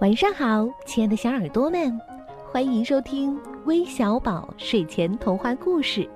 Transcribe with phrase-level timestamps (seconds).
[0.00, 2.00] 晚上好，亲爱的小耳朵们，
[2.52, 6.08] 欢迎收听微小宝睡前童话故事，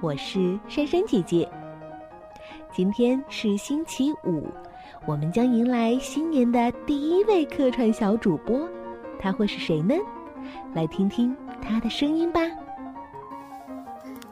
[0.00, 1.46] 我是珊珊姐姐。
[2.72, 4.48] 今天是星期五，
[5.04, 8.66] 我们将迎来新年的第一位客串小主播，
[9.20, 9.94] 他会是谁呢？
[10.74, 12.40] 来听听他的声音吧。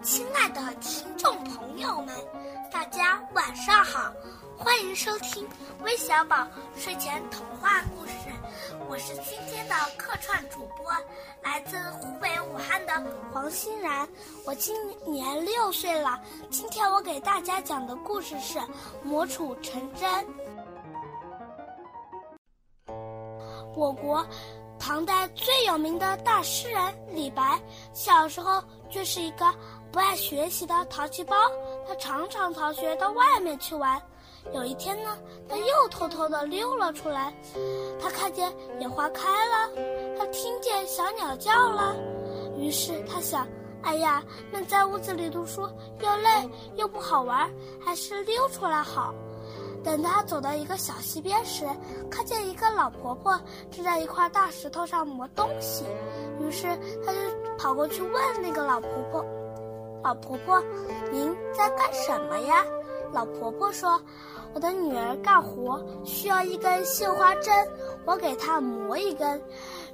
[0.01, 2.15] 亲爱的听众朋友们，
[2.73, 4.11] 大家晚上好，
[4.57, 5.47] 欢迎收听
[5.85, 8.04] 微小宝睡前童话故。
[8.95, 10.87] 我是今天的客串主播，
[11.43, 12.93] 来自湖北武汉的
[13.33, 14.09] 黄欣然。
[14.47, 14.73] 我今
[15.05, 16.17] 年六岁了。
[16.49, 18.57] 今天我给大家讲的故事是
[19.03, 20.09] 《磨杵成针》。
[23.75, 24.25] 我国
[24.79, 27.61] 唐代最有名的大诗人李白，
[27.93, 29.53] 小时候就是一个
[29.91, 31.35] 不爱学习的淘气包，
[31.89, 34.01] 他常常逃学到外面去玩。
[34.53, 37.35] 有一天呢，他又偷偷的溜了出来。
[38.01, 39.71] 他看见野花开了，
[40.19, 41.97] 他听见小鸟叫了。
[42.57, 43.47] 于是他想：
[43.83, 44.23] 哎呀，
[44.53, 45.63] 闷在屋子里读书
[46.01, 47.51] 又累又不好玩，
[47.81, 49.13] 还是溜出来好。
[49.83, 51.67] 等他走到一个小溪边时，
[52.11, 53.39] 看见一个老婆婆
[53.71, 55.85] 正在一块大石头上磨东西。
[56.41, 56.67] 于是
[57.05, 57.19] 他就
[57.59, 59.25] 跑过去问那个老婆婆
[60.03, 60.63] ：“老婆婆，
[61.13, 62.65] 您在干什么呀？”
[63.15, 63.99] 老婆婆说。
[64.55, 67.53] 我的女儿干活需要一根绣花针，
[68.05, 69.43] 我给她磨一根。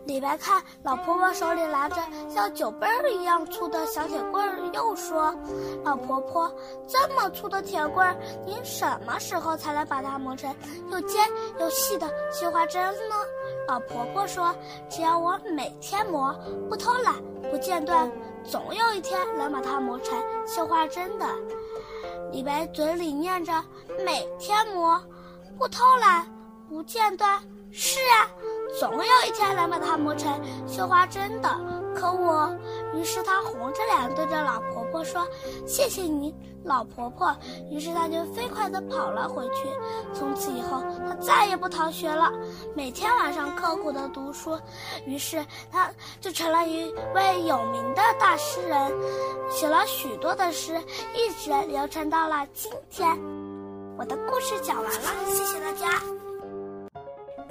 [0.05, 1.97] 李白看老婆婆手里拿着
[2.29, 5.35] 像酒杯儿一样粗的小铁棍儿，又说
[5.83, 6.55] ：“老婆婆，
[6.87, 10.55] 这么粗的铁棍儿，您什么时候才能把它磨成
[10.91, 11.27] 又尖
[11.59, 13.17] 又细的绣花针呢？”
[13.67, 14.55] 老婆婆说
[14.91, 17.15] ：“只要我每天磨，不偷懒，
[17.51, 18.12] 不间断，
[18.45, 21.27] 总有一天能把它磨成绣花针的。”
[22.33, 23.53] 李白嘴里念着
[24.06, 25.03] “每天磨，
[25.59, 26.27] 不偷懒，
[26.69, 27.41] 不间断”，
[27.72, 28.31] 是啊，
[28.78, 30.33] 总有一天能把它磨成
[30.67, 31.48] 绣花针的。
[31.95, 32.56] 可我，
[32.95, 35.27] 于是他红着脸对着老婆婆说
[35.67, 36.34] ：“谢谢你，
[36.65, 37.34] 老婆婆。”
[37.71, 39.69] 于是他就飞快地跑了回去。
[40.12, 42.33] 从此以后，他再也不逃学了，
[42.75, 44.59] 每天晚上刻苦地读书。
[45.06, 45.91] 于是他
[46.21, 48.93] 就成了一位有名的大诗人，
[49.50, 50.81] 写了许多的诗，
[51.15, 53.09] 一直流传到了今天。
[53.97, 56.30] 我的故事讲完了，谢谢大家。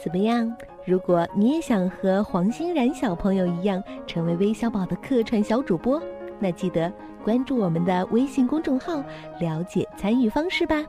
[0.01, 0.55] 怎么样？
[0.85, 6.01] 如果你也想和黄欣然小朋友一样成为微小宝的客串小主播，
[6.39, 9.03] 那记得关注我们的微信公众号，
[9.39, 10.83] 了解参与方式吧。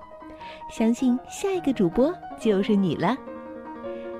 [0.71, 3.17] 相信下一个主播就是你了。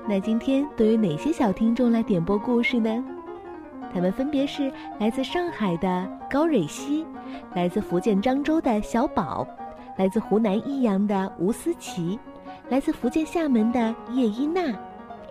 [0.07, 3.03] 那今天都有哪些小听众来点播故事呢？
[3.93, 7.05] 他们分别是来自上海的高蕊希，
[7.53, 9.47] 来自福建漳州的小宝，
[9.97, 12.19] 来自湖南益阳的吴思琪。
[12.71, 14.73] 来自福建厦门的叶一娜，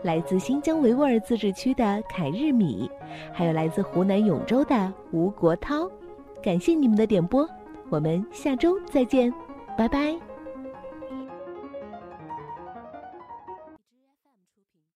[0.03, 2.91] 来自新疆维吾尔自治区的凯日米，
[3.33, 5.91] 还有来自湖南永州的吴国涛，
[6.43, 7.49] 感谢你们的点播，
[7.89, 9.33] 我们下周再见，
[9.75, 10.30] 拜拜。